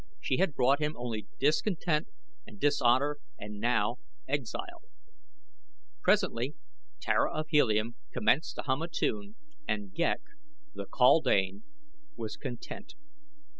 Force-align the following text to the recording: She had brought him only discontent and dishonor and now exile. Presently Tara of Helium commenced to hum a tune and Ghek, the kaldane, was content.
She 0.19 0.37
had 0.37 0.55
brought 0.55 0.81
him 0.81 0.95
only 0.97 1.27
discontent 1.37 2.07
and 2.47 2.59
dishonor 2.59 3.17
and 3.37 3.59
now 3.59 3.97
exile. 4.27 4.81
Presently 6.01 6.55
Tara 6.99 7.31
of 7.31 7.49
Helium 7.49 7.93
commenced 8.11 8.55
to 8.55 8.63
hum 8.63 8.81
a 8.81 8.87
tune 8.87 9.35
and 9.67 9.93
Ghek, 9.93 10.21
the 10.73 10.87
kaldane, 10.87 11.61
was 12.15 12.35
content. 12.35 12.95